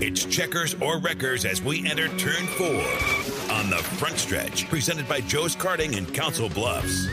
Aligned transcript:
It's 0.00 0.24
checkers 0.24 0.76
or 0.80 0.98
wreckers 0.98 1.44
as 1.44 1.60
we 1.60 1.84
enter 1.84 2.06
turn 2.18 2.46
four 2.46 2.84
on 3.52 3.68
the 3.68 3.82
front 3.98 4.16
stretch, 4.16 4.68
presented 4.68 5.08
by 5.08 5.20
Joe's 5.22 5.56
Karting 5.56 5.96
in 5.96 6.06
Council 6.06 6.48
Bluffs. 6.48 7.08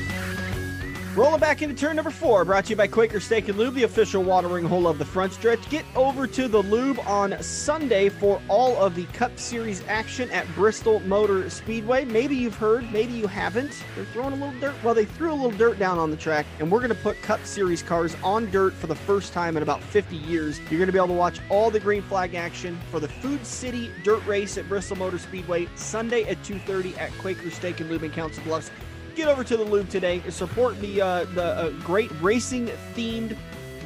Rolling 1.15 1.39
back 1.39 1.61
into 1.61 1.73
turn 1.73 1.95
number 1.95 2.11
four, 2.11 2.43
brought 2.43 2.65
to 2.65 2.71
you 2.71 2.75
by 2.75 2.87
Quaker 2.87 3.21
Steak 3.21 3.47
and 3.47 3.57
Lube, 3.57 3.75
the 3.75 3.83
official 3.83 4.21
watering 4.21 4.65
hole 4.65 4.85
of 4.85 4.97
the 4.97 5.05
front 5.05 5.31
stretch. 5.31 5.69
Get 5.69 5.85
over 5.95 6.27
to 6.27 6.49
the 6.49 6.61
Lube 6.61 6.99
on 7.07 7.41
Sunday 7.41 8.09
for 8.09 8.41
all 8.49 8.75
of 8.75 8.95
the 8.95 9.05
Cup 9.05 9.39
Series 9.39 9.81
action 9.87 10.29
at 10.31 10.45
Bristol 10.55 10.99
Motor 10.99 11.49
Speedway. 11.49 12.03
Maybe 12.03 12.35
you've 12.35 12.57
heard, 12.57 12.91
maybe 12.91 13.13
you 13.13 13.27
haven't. 13.27 13.81
They're 13.95 14.03
throwing 14.03 14.33
a 14.33 14.45
little 14.45 14.59
dirt. 14.59 14.75
Well, 14.83 14.93
they 14.93 15.05
threw 15.05 15.31
a 15.31 15.35
little 15.35 15.57
dirt 15.57 15.79
down 15.79 15.97
on 15.99 16.11
the 16.11 16.17
track, 16.17 16.45
and 16.59 16.69
we're 16.69 16.79
going 16.79 16.89
to 16.89 16.95
put 16.95 17.21
Cup 17.21 17.45
Series 17.45 17.81
cars 17.81 18.17
on 18.21 18.51
dirt 18.51 18.73
for 18.73 18.87
the 18.87 18.95
first 18.95 19.31
time 19.31 19.55
in 19.55 19.63
about 19.63 19.81
50 19.81 20.17
years. 20.17 20.59
You're 20.69 20.79
going 20.79 20.87
to 20.87 20.91
be 20.91 20.99
able 20.99 21.07
to 21.07 21.13
watch 21.13 21.39
all 21.47 21.71
the 21.71 21.79
green 21.79 22.01
flag 22.01 22.35
action 22.35 22.77
for 22.91 22.99
the 22.99 23.07
Food 23.07 23.45
City 23.45 23.89
Dirt 24.03 24.25
Race 24.25 24.57
at 24.57 24.67
Bristol 24.67 24.97
Motor 24.97 25.19
Speedway 25.19 25.69
Sunday 25.75 26.23
at 26.23 26.43
2:30 26.43 26.97
at 26.97 27.17
Quaker 27.19 27.51
Steak 27.51 27.79
and 27.79 27.89
Lube 27.89 28.03
in 28.03 28.11
Council 28.11 28.43
Bluffs 28.43 28.69
get 29.15 29.27
over 29.27 29.43
to 29.43 29.57
the 29.57 29.63
Lube 29.63 29.89
today 29.89 30.21
support 30.29 30.79
the 30.81 31.01
uh, 31.01 31.23
the 31.33 31.43
uh, 31.43 31.69
great 31.83 32.11
racing 32.21 32.67
themed 32.93 33.37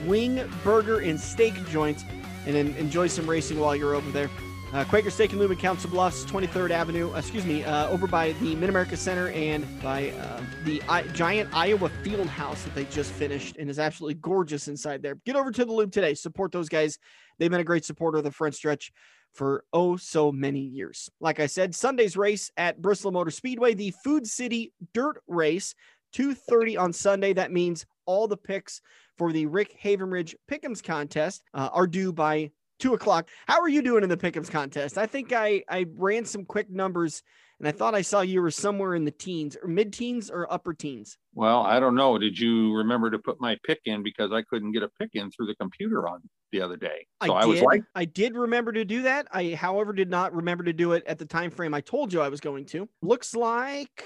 wing, 0.05 0.41
burger, 0.63 0.99
and 0.99 1.19
steak 1.19 1.53
joint, 1.67 2.03
and 2.45 2.55
then 2.55 2.73
enjoy 2.75 3.07
some 3.07 3.29
racing 3.29 3.59
while 3.59 3.75
you're 3.75 3.95
over 3.95 4.09
there. 4.11 4.29
Uh, 4.71 4.83
Quaker 4.83 5.09
Steak 5.09 5.31
and 5.31 5.39
Lube 5.39 5.49
in 5.49 5.57
Council 5.57 5.89
Bluffs, 5.89 6.23
23rd 6.25 6.69
Avenue, 6.69 7.11
uh, 7.11 7.17
excuse 7.17 7.43
me, 7.43 7.63
uh, 7.63 7.88
over 7.89 8.05
by 8.05 8.33
the 8.33 8.55
Mid 8.55 8.69
America 8.69 8.95
Center 8.95 9.29
and 9.29 9.65
by 9.81 10.09
uh, 10.11 10.41
the 10.63 10.81
I- 10.88 11.07
giant 11.07 11.49
Iowa 11.53 11.89
Field 12.03 12.27
House 12.27 12.63
that 12.63 12.75
they 12.75 12.85
just 12.85 13.11
finished 13.11 13.57
and 13.57 13.67
is 13.67 13.80
absolutely 13.80 14.16
gorgeous 14.16 14.67
inside 14.67 15.02
there. 15.02 15.16
Get 15.25 15.35
over 15.35 15.52
to 15.52 15.66
the 15.66 15.71
Lube 15.71 15.91
today. 15.91 16.13
Support 16.13 16.52
those 16.52 16.69
guys. 16.69 16.99
They've 17.39 17.49
been 17.49 17.61
a 17.61 17.63
great 17.63 17.83
supporter 17.83 18.19
of 18.19 18.23
the 18.23 18.31
front 18.31 18.53
stretch 18.53 18.91
for 19.33 19.63
oh 19.73 19.95
so 19.97 20.31
many 20.31 20.59
years. 20.59 21.09
Like 21.19 21.39
I 21.39 21.45
said, 21.45 21.75
Sunday's 21.75 22.17
race 22.17 22.51
at 22.57 22.81
Bristol 22.81 23.11
Motor 23.11 23.31
Speedway, 23.31 23.73
the 23.73 23.94
Food 24.03 24.27
City 24.27 24.73
Dirt 24.94 25.22
Race, 25.27 25.75
2:30 26.13 26.77
on 26.77 26.94
Sunday. 26.94 27.33
That 27.33 27.52
means 27.52 27.85
all 28.05 28.27
the 28.27 28.38
picks 28.38 28.81
for 29.17 29.31
the 29.31 29.45
Rick 29.45 29.77
Havenridge 29.81 30.35
Pick'ems 30.50 30.83
contest 30.83 31.44
uh, 31.53 31.69
are 31.72 31.88
due 31.88 32.11
by 32.11 32.52
two 32.80 32.94
o'clock. 32.94 33.30
How 33.47 33.61
are 33.61 33.69
you 33.69 33.81
doing 33.81 34.03
in 34.03 34.09
the 34.09 34.17
Pick'ems 34.17 34.49
contest? 34.49 34.97
I 34.97 35.05
think 35.05 35.33
I 35.33 35.63
I 35.69 35.85
ran 35.95 36.25
some 36.25 36.45
quick 36.45 36.69
numbers. 36.69 37.22
And 37.59 37.67
I 37.67 37.73
thought 37.73 37.94
I 37.94 38.02
saw 38.02 38.22
you 38.22 38.41
were 38.41 38.52
somewhere 38.52 38.95
in 38.95 39.03
the 39.03 39.11
teens 39.11 39.58
or 39.61 39.67
mid 39.67 39.91
teens 39.91 40.30
or 40.30 40.52
upper 40.52 40.73
teens. 40.73 41.17
Well, 41.33 41.61
I 41.61 41.81
don't 41.81 41.95
know. 41.95 42.17
Did 42.17 42.39
you 42.39 42.73
remember 42.73 43.11
to 43.11 43.19
put 43.19 43.41
my 43.41 43.57
pick 43.66 43.81
in 43.83 44.02
because 44.02 44.31
I 44.31 44.44
couldn't 44.44 44.72
get 44.72 44.81
a 44.81 44.88
pick 44.88 45.09
in 45.13 45.30
through 45.30 45.47
the 45.47 45.55
computer 45.55 46.07
on 46.07 46.22
the 46.53 46.61
other 46.61 46.77
day? 46.77 47.05
So 47.25 47.33
I, 47.33 47.41
I 47.41 47.45
was 47.45 47.61
like, 47.61 47.83
I 47.95 48.05
did 48.05 48.35
remember 48.35 48.72
to 48.72 48.85
do 48.85 49.02
that. 49.02 49.27
I, 49.33 49.55
however, 49.55 49.91
did 49.91 50.09
not 50.09 50.33
remember 50.33 50.63
to 50.63 50.73
do 50.73 50.94
it 50.94 51.03
at 51.05 51.19
the 51.19 51.25
time 51.25 51.52
frame 51.52 51.73
I 51.73 51.81
told 51.81 52.13
you 52.13 52.22
I 52.22 52.30
was 52.30 52.39
going 52.39 52.66
to. 52.67 52.88
Looks 53.02 53.35
like 53.35 54.05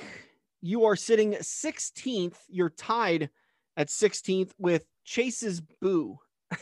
you 0.62 0.86
are 0.86 0.96
sitting 0.96 1.34
16th. 1.34 2.38
You're 2.50 2.72
tied 2.72 3.30
at 3.78 3.90
16th 3.90 4.52
with 4.58 4.84
Chase's 5.04 5.62
Boo. 5.62 6.18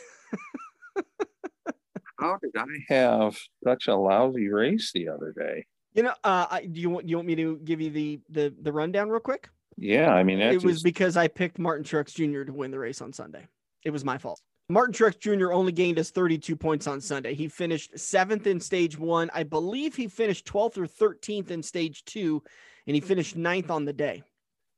How 2.22 2.38
did 2.40 2.52
I 2.56 2.94
have 2.94 3.36
such 3.64 3.88
a 3.88 3.96
lousy 3.96 4.48
race 4.48 4.92
the 4.94 5.08
other 5.08 5.34
day? 5.36 5.66
You 5.94 6.04
know, 6.04 6.14
uh, 6.24 6.46
I, 6.50 6.66
do 6.70 6.80
you 6.80 6.88
want 6.88 7.08
you 7.08 7.16
want 7.16 7.26
me 7.26 7.34
to 7.36 7.58
give 7.64 7.80
you 7.80 7.90
the 7.90 8.20
the 8.30 8.54
the 8.62 8.72
rundown 8.72 9.10
real 9.10 9.20
quick? 9.20 9.50
Yeah, 9.76 10.12
I 10.12 10.22
mean, 10.22 10.40
it 10.40 10.62
was 10.62 10.82
because 10.82 11.16
I 11.16 11.28
picked 11.28 11.58
Martin 11.58 11.84
Truex 11.84 12.14
Jr. 12.14 12.44
to 12.44 12.52
win 12.52 12.70
the 12.70 12.78
race 12.78 13.00
on 13.00 13.12
Sunday. 13.12 13.46
It 13.84 13.90
was 13.90 14.04
my 14.04 14.18
fault. 14.18 14.40
Martin 14.68 14.94
Truex 14.94 15.18
Jr. 15.18 15.52
only 15.52 15.72
gained 15.72 15.98
us 15.98 16.10
32 16.10 16.56
points 16.56 16.86
on 16.86 17.00
Sunday. 17.00 17.34
He 17.34 17.48
finished 17.48 17.98
seventh 17.98 18.46
in 18.46 18.60
stage 18.60 18.96
one. 18.96 19.30
I 19.34 19.42
believe 19.42 19.96
he 19.96 20.06
finished 20.08 20.46
12th 20.46 20.78
or 20.78 20.86
13th 20.86 21.50
in 21.50 21.62
stage 21.62 22.04
two, 22.04 22.42
and 22.86 22.94
he 22.94 23.00
finished 23.00 23.36
ninth 23.36 23.70
on 23.70 23.84
the 23.84 23.92
day. 23.92 24.22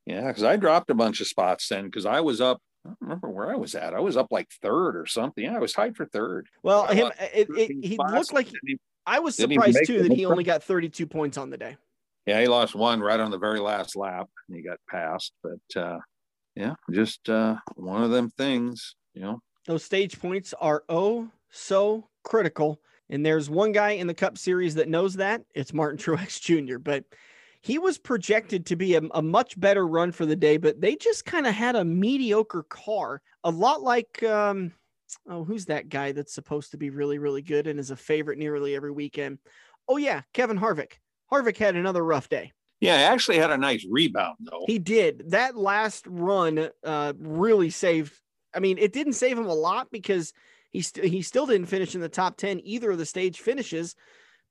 Yeah, 0.06 0.26
because 0.28 0.42
I 0.42 0.56
dropped 0.56 0.90
a 0.90 0.94
bunch 0.94 1.20
of 1.20 1.26
spots 1.26 1.68
then 1.68 1.84
because 1.84 2.06
I 2.06 2.20
was 2.20 2.40
up. 2.40 2.60
I 2.84 2.88
don't 2.88 2.98
remember 3.00 3.30
where 3.30 3.50
I 3.50 3.56
was 3.56 3.74
at. 3.74 3.94
I 3.94 4.00
was 4.00 4.16
up 4.16 4.28
like 4.30 4.50
third 4.62 4.96
or 4.96 5.06
something. 5.06 5.44
Yeah, 5.44 5.56
I 5.56 5.58
was 5.58 5.72
tied 5.72 5.96
for 5.96 6.04
third. 6.04 6.48
Well, 6.62 6.86
him, 6.86 7.10
it, 7.18 7.48
it, 7.50 7.84
he 7.84 7.96
looked 7.96 8.32
like 8.32 8.46
he, 8.46 8.78
I 9.06 9.20
was 9.20 9.36
surprised 9.36 9.86
too 9.86 10.02
that 10.02 10.12
he 10.12 10.26
only 10.26 10.44
got 10.44 10.62
32 10.62 11.06
points 11.06 11.38
on 11.38 11.50
the 11.50 11.56
day. 11.56 11.76
Yeah, 12.26 12.40
he 12.40 12.46
lost 12.46 12.74
one 12.74 13.00
right 13.00 13.20
on 13.20 13.30
the 13.30 13.38
very 13.38 13.60
last 13.60 13.96
lap 13.96 14.28
and 14.48 14.56
he 14.56 14.62
got 14.62 14.78
passed. 14.88 15.32
But 15.42 15.80
uh, 15.80 15.98
yeah, 16.54 16.74
just 16.90 17.28
uh, 17.28 17.56
one 17.76 18.02
of 18.02 18.10
them 18.10 18.30
things, 18.30 18.96
you 19.14 19.22
know. 19.22 19.40
Those 19.66 19.84
stage 19.84 20.20
points 20.20 20.52
are 20.60 20.84
oh 20.88 21.28
so 21.50 22.08
critical. 22.22 22.80
And 23.10 23.24
there's 23.24 23.50
one 23.50 23.72
guy 23.72 23.90
in 23.92 24.06
the 24.06 24.14
Cup 24.14 24.38
Series 24.38 24.74
that 24.76 24.88
knows 24.88 25.14
that. 25.14 25.42
It's 25.54 25.74
Martin 25.74 25.98
Truex 25.98 26.40
Jr. 26.40 26.78
But 26.78 27.04
he 27.64 27.78
was 27.78 27.96
projected 27.96 28.66
to 28.66 28.76
be 28.76 28.94
a, 28.94 29.00
a 29.14 29.22
much 29.22 29.58
better 29.58 29.86
run 29.86 30.12
for 30.12 30.26
the 30.26 30.36
day, 30.36 30.58
but 30.58 30.82
they 30.82 30.96
just 30.96 31.24
kind 31.24 31.46
of 31.46 31.54
had 31.54 31.76
a 31.76 31.84
mediocre 31.84 32.64
car, 32.64 33.22
a 33.42 33.50
lot 33.50 33.80
like 33.80 34.22
um, 34.22 34.70
oh, 35.26 35.44
who's 35.44 35.64
that 35.64 35.88
guy 35.88 36.12
that's 36.12 36.34
supposed 36.34 36.72
to 36.72 36.76
be 36.76 36.90
really, 36.90 37.18
really 37.18 37.40
good 37.40 37.66
and 37.66 37.80
is 37.80 37.90
a 37.90 37.96
favorite 37.96 38.38
nearly 38.38 38.76
every 38.76 38.92
weekend? 38.92 39.38
Oh, 39.88 39.96
yeah, 39.96 40.20
Kevin 40.34 40.58
Harvick. 40.58 40.92
Harvick 41.32 41.56
had 41.56 41.74
another 41.74 42.04
rough 42.04 42.28
day. 42.28 42.52
Yeah, 42.80 42.98
he 42.98 43.04
actually 43.04 43.38
had 43.38 43.50
a 43.50 43.56
nice 43.56 43.86
rebound, 43.90 44.36
though. 44.40 44.64
He 44.66 44.78
did. 44.78 45.30
That 45.30 45.56
last 45.56 46.06
run 46.06 46.68
uh, 46.84 47.14
really 47.18 47.70
saved. 47.70 48.12
I 48.54 48.58
mean, 48.58 48.76
it 48.76 48.92
didn't 48.92 49.14
save 49.14 49.38
him 49.38 49.46
a 49.46 49.54
lot 49.54 49.90
because 49.90 50.34
he, 50.70 50.82
st- 50.82 51.06
he 51.06 51.22
still 51.22 51.46
didn't 51.46 51.68
finish 51.68 51.94
in 51.94 52.02
the 52.02 52.10
top 52.10 52.36
10 52.36 52.60
either 52.62 52.90
of 52.90 52.98
the 52.98 53.06
stage 53.06 53.40
finishes, 53.40 53.96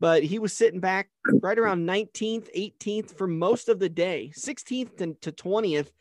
but 0.04 0.22
he 0.22 0.38
was 0.38 0.52
sitting 0.52 0.82
back 0.82 1.08
right 1.42 1.58
around 1.58 1.88
19th, 1.88 2.50
18th 2.54 3.16
for 3.18 3.26
most 3.26 3.70
of 3.70 3.80
the 3.80 3.88
day, 3.88 4.34
16th 4.36 4.98
to, 4.98 5.14
to 5.22 5.32
20th 5.32 5.92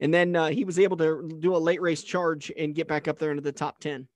and 0.00 0.12
then 0.12 0.34
uh, 0.34 0.48
he 0.48 0.64
was 0.64 0.80
able 0.80 0.96
to 0.96 1.30
do 1.38 1.54
a 1.54 1.56
late 1.56 1.80
race 1.80 2.02
charge 2.02 2.50
and 2.58 2.74
get 2.74 2.88
back 2.88 3.06
up 3.06 3.20
there 3.20 3.30
into 3.30 3.44
the 3.44 3.52
top 3.52 3.78
10 3.78 4.08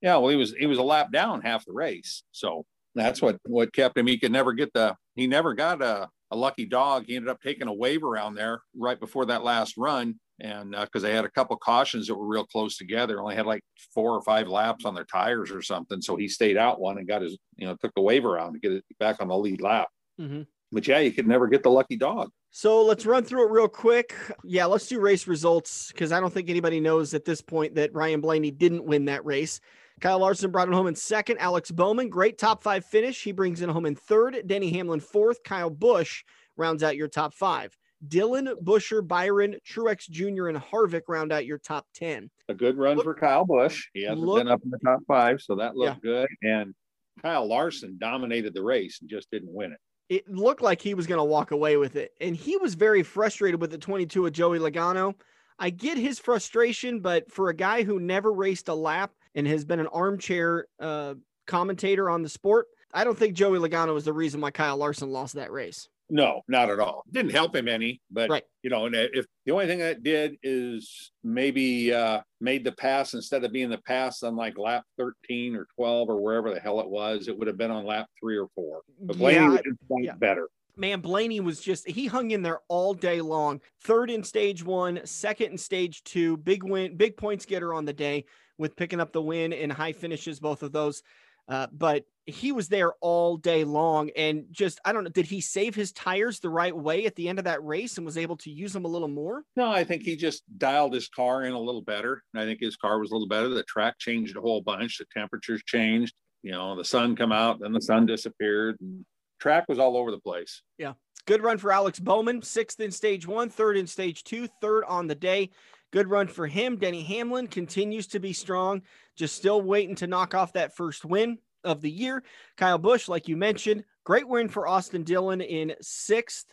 yeah 0.00 0.16
well 0.16 0.28
he 0.28 0.36
was 0.36 0.54
he 0.54 0.66
was 0.66 0.78
a 0.78 0.82
lap 0.82 1.10
down 1.10 1.40
half 1.40 1.64
the 1.66 1.72
race. 1.72 2.22
So 2.30 2.64
that's 2.94 3.20
what 3.20 3.38
what 3.46 3.72
kept 3.72 3.98
him. 3.98 4.06
He 4.06 4.16
could 4.16 4.30
never 4.30 4.52
get 4.52 4.72
the 4.72 4.94
he 5.16 5.26
never 5.26 5.54
got 5.54 5.82
a, 5.82 6.08
a 6.30 6.36
lucky 6.36 6.64
dog. 6.64 7.06
He 7.08 7.16
ended 7.16 7.30
up 7.30 7.42
taking 7.42 7.66
a 7.66 7.74
wave 7.74 8.04
around 8.04 8.36
there 8.36 8.60
right 8.76 9.00
before 9.00 9.26
that 9.26 9.42
last 9.42 9.76
run 9.76 10.20
and 10.40 10.70
because 10.70 11.02
uh, 11.04 11.08
they 11.08 11.14
had 11.14 11.24
a 11.24 11.30
couple 11.30 11.56
cautions 11.56 12.06
that 12.06 12.14
were 12.14 12.26
real 12.26 12.46
close 12.46 12.76
together 12.76 13.20
only 13.20 13.34
had 13.34 13.46
like 13.46 13.62
four 13.94 14.12
or 14.12 14.22
five 14.22 14.48
laps 14.48 14.84
on 14.84 14.94
their 14.94 15.04
tires 15.04 15.50
or 15.50 15.62
something 15.62 16.00
so 16.00 16.16
he 16.16 16.28
stayed 16.28 16.56
out 16.56 16.80
one 16.80 16.98
and 16.98 17.08
got 17.08 17.22
his 17.22 17.36
you 17.56 17.66
know 17.66 17.74
took 17.76 17.94
the 17.94 18.02
wave 18.02 18.24
around 18.24 18.52
to 18.52 18.58
get 18.58 18.72
it 18.72 18.84
back 18.98 19.20
on 19.20 19.28
the 19.28 19.36
lead 19.36 19.60
lap 19.60 19.88
mm-hmm. 20.20 20.42
but 20.72 20.86
yeah 20.86 20.98
you 20.98 21.12
could 21.12 21.26
never 21.26 21.46
get 21.48 21.62
the 21.62 21.70
lucky 21.70 21.96
dog 21.96 22.30
so 22.50 22.82
let's 22.82 23.06
run 23.06 23.24
through 23.24 23.46
it 23.46 23.50
real 23.50 23.68
quick. 23.68 24.14
Yeah, 24.42 24.64
let's 24.64 24.86
do 24.86 25.00
race 25.00 25.26
results 25.26 25.92
because 25.92 26.12
I 26.12 26.20
don't 26.20 26.32
think 26.32 26.48
anybody 26.48 26.80
knows 26.80 27.12
at 27.12 27.24
this 27.24 27.42
point 27.42 27.74
that 27.74 27.94
Ryan 27.94 28.20
Blaney 28.20 28.50
didn't 28.50 28.84
win 28.84 29.04
that 29.04 29.24
race. 29.24 29.60
Kyle 30.00 30.18
Larson 30.20 30.50
brought 30.50 30.68
it 30.68 30.74
home 30.74 30.86
in 30.86 30.94
second. 30.94 31.38
Alex 31.38 31.70
Bowman, 31.70 32.08
great 32.08 32.38
top 32.38 32.62
five 32.62 32.84
finish. 32.84 33.22
He 33.22 33.32
brings 33.32 33.60
it 33.60 33.68
home 33.68 33.84
in 33.84 33.96
third. 33.96 34.42
Denny 34.46 34.72
Hamlin 34.72 35.00
fourth. 35.00 35.42
Kyle 35.42 35.70
Busch 35.70 36.24
rounds 36.56 36.82
out 36.82 36.96
your 36.96 37.08
top 37.08 37.34
five. 37.34 37.76
Dillon, 38.06 38.54
Buescher, 38.62 39.06
Byron, 39.06 39.56
Truex 39.68 40.08
Jr., 40.08 40.48
and 40.48 40.58
Harvick 40.58 41.02
round 41.08 41.32
out 41.32 41.46
your 41.46 41.58
top 41.58 41.86
10. 41.94 42.30
A 42.48 42.54
good 42.54 42.76
run 42.76 42.96
look, 42.96 43.04
for 43.04 43.14
Kyle 43.14 43.44
Busch. 43.44 43.88
He 43.92 44.04
hasn't 44.04 44.20
look, 44.20 44.38
been 44.38 44.48
up 44.48 44.60
in 44.64 44.70
the 44.70 44.78
top 44.78 45.00
five, 45.08 45.40
so 45.40 45.56
that 45.56 45.76
looked 45.76 46.04
yeah. 46.04 46.10
good. 46.10 46.28
And 46.42 46.74
Kyle 47.22 47.46
Larson 47.46 47.96
dominated 48.00 48.54
the 48.54 48.62
race 48.62 48.98
and 49.00 49.10
just 49.10 49.30
didn't 49.30 49.52
win 49.52 49.72
it 49.72 49.78
it 50.08 50.28
looked 50.28 50.62
like 50.62 50.80
he 50.80 50.94
was 50.94 51.06
going 51.06 51.18
to 51.18 51.24
walk 51.24 51.50
away 51.50 51.76
with 51.76 51.96
it. 51.96 52.12
And 52.20 52.34
he 52.34 52.56
was 52.56 52.74
very 52.74 53.02
frustrated 53.02 53.60
with 53.60 53.70
the 53.70 53.78
22 53.78 54.26
of 54.26 54.32
Joey 54.32 54.58
Logano. 54.58 55.14
I 55.58 55.70
get 55.70 55.98
his 55.98 56.18
frustration, 56.18 57.00
but 57.00 57.30
for 57.30 57.48
a 57.48 57.54
guy 57.54 57.82
who 57.82 58.00
never 58.00 58.32
raced 58.32 58.68
a 58.68 58.74
lap 58.74 59.12
and 59.34 59.46
has 59.46 59.64
been 59.64 59.80
an 59.80 59.88
armchair 59.88 60.66
uh, 60.80 61.14
commentator 61.46 62.08
on 62.08 62.22
the 62.22 62.28
sport, 62.28 62.66
I 62.92 63.04
don't 63.04 63.18
think 63.18 63.34
Joey 63.34 63.58
Logano 63.58 63.92
was 63.92 64.04
the 64.04 64.12
reason 64.12 64.40
why 64.40 64.50
Kyle 64.50 64.76
Larson 64.76 65.10
lost 65.10 65.34
that 65.34 65.52
race. 65.52 65.88
No, 66.10 66.42
not 66.48 66.70
at 66.70 66.80
all. 66.80 67.04
Didn't 67.10 67.32
help 67.32 67.54
him 67.54 67.68
any, 67.68 68.00
but 68.10 68.30
right. 68.30 68.44
you 68.62 68.70
know, 68.70 68.86
and 68.86 68.94
if 68.94 69.26
the 69.44 69.52
only 69.52 69.66
thing 69.66 69.80
that 69.80 70.02
did 70.02 70.36
is 70.42 71.12
maybe 71.22 71.92
uh, 71.92 72.20
made 72.40 72.64
the 72.64 72.72
pass 72.72 73.12
instead 73.12 73.44
of 73.44 73.52
being 73.52 73.68
the 73.68 73.78
pass 73.78 74.22
on 74.22 74.34
like 74.34 74.56
lap 74.56 74.84
13 74.96 75.54
or 75.54 75.66
12 75.76 76.08
or 76.08 76.20
wherever 76.20 76.52
the 76.52 76.60
hell 76.60 76.80
it 76.80 76.88
was, 76.88 77.28
it 77.28 77.38
would 77.38 77.46
have 77.46 77.58
been 77.58 77.70
on 77.70 77.84
lap 77.84 78.06
three 78.18 78.38
or 78.38 78.48
four. 78.54 78.80
But 79.00 79.18
Blaney 79.18 79.54
yeah, 79.54 79.96
yeah. 79.98 80.14
better. 80.14 80.48
Man, 80.76 81.00
Blaney 81.00 81.40
was 81.40 81.60
just 81.60 81.86
he 81.88 82.06
hung 82.06 82.30
in 82.30 82.40
there 82.40 82.60
all 82.68 82.94
day 82.94 83.20
long. 83.20 83.60
Third 83.82 84.10
in 84.10 84.22
stage 84.22 84.64
one, 84.64 85.00
second 85.04 85.52
in 85.52 85.58
stage 85.58 86.04
two, 86.04 86.36
big 86.38 86.62
win, 86.62 86.96
big 86.96 87.16
points 87.16 87.44
getter 87.44 87.74
on 87.74 87.84
the 87.84 87.92
day 87.92 88.24
with 88.56 88.76
picking 88.76 89.00
up 89.00 89.12
the 89.12 89.20
win 89.20 89.52
and 89.52 89.72
high 89.72 89.92
finishes, 89.92 90.40
both 90.40 90.62
of 90.62 90.72
those. 90.72 91.02
Uh, 91.48 91.66
but 91.72 92.04
he 92.28 92.52
was 92.52 92.68
there 92.68 92.92
all 93.00 93.36
day 93.36 93.64
long 93.64 94.10
and 94.14 94.44
just 94.50 94.80
I 94.84 94.92
don't 94.92 95.04
know 95.04 95.10
did 95.10 95.26
he 95.26 95.40
save 95.40 95.74
his 95.74 95.92
tires 95.92 96.40
the 96.40 96.50
right 96.50 96.76
way 96.76 97.06
at 97.06 97.16
the 97.16 97.28
end 97.28 97.38
of 97.38 97.46
that 97.46 97.64
race 97.64 97.96
and 97.96 98.04
was 98.04 98.18
able 98.18 98.36
to 98.38 98.50
use 98.50 98.72
them 98.72 98.84
a 98.84 98.88
little 98.88 99.08
more? 99.08 99.42
No, 99.56 99.70
I 99.70 99.84
think 99.84 100.02
he 100.02 100.14
just 100.14 100.42
dialed 100.58 100.92
his 100.92 101.08
car 101.08 101.44
in 101.44 101.52
a 101.52 101.60
little 101.60 101.82
better. 101.82 102.22
I 102.36 102.44
think 102.44 102.60
his 102.60 102.76
car 102.76 102.98
was 102.98 103.10
a 103.10 103.14
little 103.14 103.28
better. 103.28 103.48
The 103.48 103.62
track 103.62 103.98
changed 103.98 104.36
a 104.36 104.40
whole 104.40 104.60
bunch, 104.60 104.98
the 104.98 105.06
temperatures 105.12 105.62
changed. 105.66 106.14
you 106.42 106.52
know, 106.52 106.76
the 106.76 106.84
sun 106.84 107.16
come 107.16 107.32
out, 107.32 107.60
then 107.60 107.72
the 107.72 107.80
sun 107.80 108.06
disappeared. 108.06 108.76
And 108.80 109.04
track 109.40 109.64
was 109.68 109.78
all 109.78 109.96
over 109.96 110.10
the 110.10 110.20
place. 110.20 110.62
Yeah. 110.76 110.92
Good 111.26 111.42
run 111.42 111.58
for 111.58 111.72
Alex 111.72 111.98
Bowman, 111.98 112.42
sixth 112.42 112.80
in 112.80 112.90
stage 112.90 113.26
one, 113.26 113.50
third 113.50 113.76
in 113.76 113.86
stage 113.86 114.24
two, 114.24 114.48
third 114.60 114.84
on 114.84 115.06
the 115.06 115.14
day. 115.14 115.50
Good 115.92 116.08
run 116.08 116.28
for 116.28 116.46
him. 116.46 116.76
Denny 116.76 117.02
Hamlin 117.02 117.46
continues 117.46 118.06
to 118.08 118.20
be 118.20 118.32
strong, 118.34 118.82
just 119.16 119.36
still 119.36 119.60
waiting 119.60 119.94
to 119.96 120.06
knock 120.06 120.34
off 120.34 120.52
that 120.52 120.76
first 120.76 121.04
win 121.04 121.38
of 121.68 121.80
the 121.80 121.90
year. 121.90 122.22
Kyle 122.56 122.78
Busch, 122.78 123.08
like 123.08 123.28
you 123.28 123.36
mentioned, 123.36 123.84
great 124.04 124.26
win 124.26 124.48
for 124.48 124.66
Austin 124.66 125.04
Dillon 125.04 125.40
in 125.40 125.74
sixth. 125.80 126.46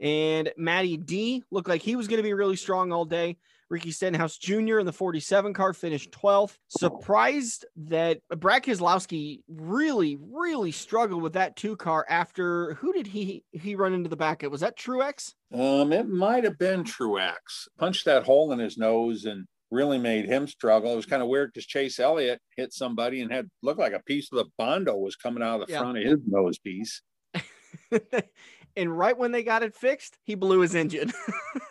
And 0.00 0.52
Matty 0.56 0.96
D 0.96 1.44
looked 1.50 1.68
like 1.68 1.82
he 1.82 1.96
was 1.96 2.08
going 2.08 2.18
to 2.18 2.22
be 2.22 2.34
really 2.34 2.56
strong 2.56 2.92
all 2.92 3.04
day. 3.04 3.36
Ricky 3.70 3.90
Stenhouse 3.90 4.36
Jr. 4.36 4.78
in 4.78 4.86
the 4.86 4.92
47 4.92 5.54
car 5.54 5.72
finished 5.72 6.10
12th. 6.12 6.56
Surprised 6.68 7.64
that 7.76 8.20
Brad 8.28 8.62
Keselowski 8.62 9.40
really, 9.48 10.18
really 10.20 10.70
struggled 10.70 11.22
with 11.22 11.32
that 11.32 11.56
two 11.56 11.76
car 11.76 12.04
after 12.08 12.74
who 12.74 12.92
did 12.92 13.06
he 13.06 13.44
he 13.52 13.74
run 13.74 13.94
into 13.94 14.10
the 14.10 14.16
back 14.16 14.42
of? 14.42 14.52
Was 14.52 14.60
that 14.60 14.78
Truex? 14.78 15.34
Um, 15.52 15.92
it 15.92 16.08
might 16.08 16.44
have 16.44 16.58
been 16.58 16.84
Truex. 16.84 17.68
Punched 17.78 18.04
that 18.04 18.24
hole 18.24 18.52
in 18.52 18.58
his 18.58 18.76
nose 18.76 19.24
and 19.24 19.46
really 19.74 19.98
made 19.98 20.26
him 20.26 20.46
struggle. 20.46 20.92
It 20.92 20.96
was 20.96 21.06
kind 21.06 21.22
of 21.22 21.28
weird 21.28 21.52
because 21.52 21.66
Chase 21.66 21.98
Elliott 21.98 22.40
hit 22.56 22.72
somebody 22.72 23.20
and 23.20 23.32
had 23.32 23.48
looked 23.62 23.80
like 23.80 23.92
a 23.92 24.02
piece 24.04 24.30
of 24.32 24.38
the 24.38 24.46
Bondo 24.56 24.96
was 24.96 25.16
coming 25.16 25.42
out 25.42 25.60
of 25.60 25.66
the 25.66 25.72
yeah. 25.72 25.80
front 25.80 25.98
of 25.98 26.04
his 26.04 26.20
nose 26.26 26.58
piece. 26.58 27.02
and 28.76 28.96
right 28.96 29.16
when 29.16 29.32
they 29.32 29.42
got 29.42 29.62
it 29.62 29.74
fixed, 29.74 30.18
he 30.24 30.34
blew 30.34 30.60
his 30.60 30.74
engine. 30.74 31.12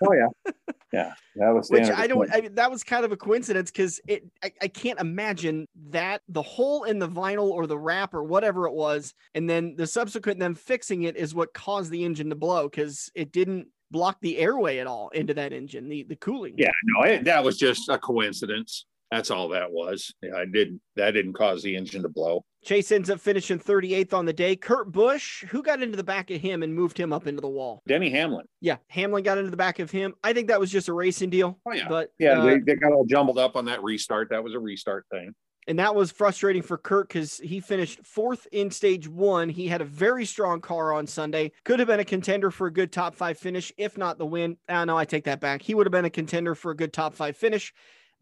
oh 0.04 0.14
yeah, 0.14 0.52
yeah, 0.94 1.14
that 1.36 1.50
was 1.50 1.70
which 1.70 1.90
I 1.90 2.08
don't. 2.08 2.34
I 2.34 2.42
mean, 2.42 2.56
that 2.56 2.70
was 2.70 2.84
kind 2.84 3.06
of 3.06 3.12
a 3.12 3.18
coincidence 3.18 3.72
because 3.72 4.00
it. 4.08 4.24
I, 4.44 4.52
I 4.62 4.68
can't 4.68 5.00
imagine 5.00 5.68
that 5.90 6.22
the 6.28 6.42
hole 6.42 6.84
in 6.84 7.00
the 7.00 7.08
vinyl 7.08 7.50
or 7.50 7.68
the 7.68 7.78
wrap 7.78 8.14
or 8.14 8.24
whatever 8.24 8.68
it 8.68 8.74
was, 8.74 9.14
and 9.34 9.50
then 9.50 9.76
the 9.76 9.88
subsequent 9.88 10.40
them 10.40 10.56
fixing 10.56 11.04
it 11.04 11.16
is 11.16 11.34
what 11.34 11.54
caused 11.54 11.92
the 11.92 12.04
engine 12.04 12.30
to 12.30 12.36
blow 12.36 12.70
because 12.70 13.10
it 13.16 13.32
didn't 13.32 13.68
block 13.94 14.18
the 14.20 14.38
airway 14.38 14.80
at 14.80 14.88
all 14.88 15.08
into 15.10 15.34
that 15.36 15.54
engine, 15.54 15.88
the 15.88 16.04
the 16.04 16.18
cooling. 16.18 16.56
Yeah, 16.58 16.72
no, 16.84 17.04
it, 17.04 17.24
that 17.24 17.44
was 17.44 17.58
just 17.58 17.88
a 17.88 17.98
coincidence. 17.98 18.86
That's 19.12 19.30
all 19.30 19.50
that 19.50 19.72
was. 19.72 20.12
Yeah, 20.22 20.36
I 20.36 20.46
didn't. 20.46 20.82
That 20.96 21.12
didn't 21.12 21.34
cause 21.34 21.62
the 21.62 21.78
engine 21.78 22.02
to 22.02 22.10
blow. 22.10 22.44
Chase 22.66 22.92
ends 22.92 23.10
up 23.10 23.20
finishing 23.20 23.60
38th 23.60 24.14
on 24.14 24.26
the 24.26 24.34
day. 24.34 24.56
Kurt 24.56 24.92
Busch, 24.92 25.44
who 25.46 25.62
got 25.62 25.84
into 25.84 25.96
the 25.96 26.04
back 26.04 26.32
of 26.32 26.42
him 26.42 26.64
and 26.64 26.74
moved 26.74 26.98
him 26.98 27.14
up 27.14 27.28
into 27.28 27.42
the 27.42 27.48
wall? 27.48 27.84
Denny 27.88 28.10
Hamlin. 28.10 28.46
Yeah, 28.60 28.78
Hamlin 28.88 29.24
got 29.24 29.38
into 29.38 29.52
the 29.52 29.58
back 29.58 29.80
of 29.80 29.92
him. 29.92 30.16
I 30.24 30.34
think 30.34 30.48
that 30.48 30.60
was 30.60 30.72
just 30.72 30.88
a 30.88 30.94
racing 30.94 31.30
deal. 31.30 31.60
Oh 31.66 31.74
yeah, 31.74 31.88
but 31.88 32.10
yeah, 32.18 32.40
uh, 32.40 32.46
they, 32.46 32.60
they 32.60 32.76
got 32.76 32.92
all 32.92 33.06
jumbled 33.06 33.38
up 33.38 33.56
on 33.56 33.66
that 33.66 33.84
restart. 33.84 34.32
That 34.32 34.44
was 34.44 34.56
a 34.56 34.60
restart 34.60 35.06
thing 35.12 35.36
and 35.68 35.80
that 35.80 35.96
was 35.96 36.12
frustrating 36.12 36.62
for 36.62 36.78
Kurt 36.78 37.08
because 37.08 37.38
he 37.38 37.60
finished 37.60 38.06
fourth 38.06 38.48
in 38.52 38.72
stage 38.72 39.08
one. 39.08 39.50
He 39.50 39.68
had 39.68 39.82
a 39.82 39.86
very 39.86 40.26
strong 40.26 40.62
car 40.62 40.94
on 40.94 41.08
Sunday. 41.08 41.52
Could 41.64 41.80
have 41.80 41.88
been 41.88 42.00
a 42.00 42.06
contender 42.06 42.52
for 42.52 42.68
a 42.68 42.74
good 42.74 42.92
top 42.92 43.16
five 43.16 43.38
finish, 43.38 43.72
if 43.78 43.98
not 43.98 44.18
the 44.18 44.26
win. 44.26 44.58
No, 44.70 44.98
I 44.98 45.06
take 45.06 45.26
that 45.26 45.40
back. 45.40 45.62
He 45.62 45.74
would 45.76 45.86
have 45.86 45.92
been 45.92 46.06
a 46.06 46.10
contender 46.10 46.56
for 46.56 46.72
a 46.72 46.76
good 46.76 46.94
top 46.94 47.14
five 47.14 47.38
finish 47.38 47.74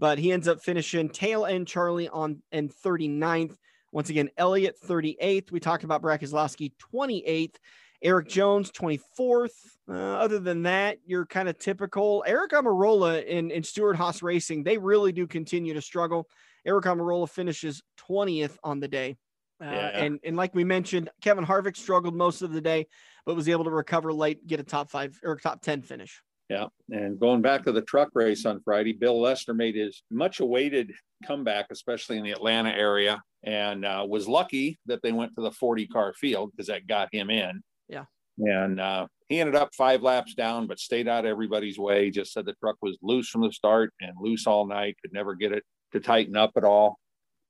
but 0.02 0.18
he 0.18 0.32
ends 0.32 0.48
up 0.48 0.60
finishing 0.60 1.08
tail 1.08 1.46
end 1.46 1.68
Charlie 1.68 2.10
on 2.10 2.42
and 2.52 2.74
39th. 2.74 3.56
Once 3.92 4.10
again, 4.10 4.32
Elliott 4.36 4.76
38th. 4.84 5.52
We 5.52 5.60
talked 5.60 5.84
about 5.84 6.02
Brad 6.02 6.20
28th. 6.20 7.56
Erik 8.04 8.28
Jones 8.28 8.72
24th. 8.72 9.52
Uh, 9.88 9.94
other 9.94 10.40
than 10.40 10.64
that, 10.64 10.98
you're 11.06 11.28
kind 11.28 11.48
of 11.48 11.60
typical. 11.60 12.26
Aric 12.28 12.50
Almirola 12.50 13.24
in, 13.24 13.52
in 13.52 13.62
Stewart-Haas 13.62 14.24
Racing, 14.24 14.64
they 14.64 14.80
really 14.80 15.12
do 15.12 15.28
continue 15.28 15.76
to 15.76 15.82
struggle. 15.82 16.28
Aric 16.68 16.84
Almirola 16.84 17.30
finishes 17.30 17.82
20th 18.10 18.58
on 18.64 18.80
the 18.80 18.88
day. 18.88 19.18
Uh, 19.62 19.66
yeah. 19.66 19.90
and, 20.04 20.20
and 20.24 20.36
like 20.36 20.56
we 20.56 20.64
mentioned, 20.64 21.10
Kevin 21.22 21.46
Harvick 21.46 21.78
struggled 21.78 22.16
most 22.16 22.42
of 22.42 22.52
the 22.52 22.62
day, 22.62 22.88
but 23.26 23.36
was 23.36 23.48
able 23.48 23.64
to 23.64 23.70
recover 23.70 24.12
late, 24.12 24.46
get 24.48 24.60
a 24.60 24.64
top 24.64 24.90
five 24.90 25.20
or 25.24 25.36
top 25.36 25.62
10 25.62 25.84
finish. 25.84 26.22
Yeah. 26.50 26.68
And 26.90 27.20
going 27.20 27.42
back 27.42 27.64
to 27.66 27.72
the 27.72 27.84
truck 27.84 28.10
race 28.14 28.46
on 28.46 28.60
Friday, 28.66 28.92
Bill 28.92 29.22
Lester 29.22 29.54
made 29.54 29.76
his 29.76 30.04
much 30.10 30.40
awaited 30.40 30.92
comeback, 31.26 31.68
especially 31.70 32.18
in 32.18 32.24
the 32.24 32.32
Atlanta 32.32 32.72
area, 32.72 33.22
and 33.44 33.86
uh, 33.86 34.06
was 34.10 34.28
lucky 34.28 34.80
that 34.88 35.02
they 35.02 35.12
went 35.12 35.34
to 35.36 35.42
the 35.42 35.52
40 35.52 35.88
car 35.88 36.14
field 36.14 36.52
because 36.52 36.68
that 36.68 36.88
got 36.88 37.14
him 37.14 37.30
in. 37.30 37.62
Yeah. 37.88 38.06
And 38.38 38.80
uh, 38.80 39.08
he 39.30 39.40
ended 39.40 39.56
up 39.56 39.70
five 39.76 40.02
laps 40.02 40.34
down, 40.34 40.68
but 40.68 40.80
stayed 40.80 41.08
out 41.08 41.26
everybody's 41.26 41.78
way. 41.78 42.10
Just 42.10 42.34
said 42.34 42.46
the 42.46 42.54
truck 42.54 42.76
was 42.82 42.98
loose 43.02 43.30
from 43.30 43.44
the 43.44 43.52
start 43.54 43.94
and 44.02 44.12
loose 44.20 44.48
all 44.48 44.66
night, 44.66 44.98
could 45.02 45.14
never 45.14 45.36
get 45.36 45.52
it 45.52 45.64
to 45.92 46.00
tighten 46.00 46.36
up 46.36 46.52
at 46.56 46.64
all. 46.64 47.00